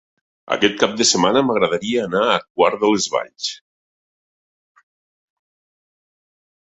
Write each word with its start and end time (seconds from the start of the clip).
Aquest 0.53 0.77
cap 0.83 0.95
de 1.01 1.05
setmana 1.09 1.43
m'agradaria 1.49 2.07
anar 2.09 2.23
a 2.29 2.39
Quart 2.61 2.85
de 2.85 2.91
les 2.93 3.07
Valls. 3.17 3.51